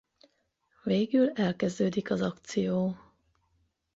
[0.83, 2.97] Végül elkezdődik az akció.